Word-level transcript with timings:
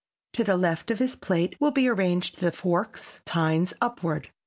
To 0.33 0.43
the 0.43 0.57
left 0.57 0.89
of 0.89 0.97
this 0.97 1.15
plate 1.15 1.55
will 1.59 1.69
be 1.69 1.87
arranged 1.87 2.39
the 2.39 2.51
forks, 2.51 3.21
tines 3.23 3.71
upward. 3.79 4.29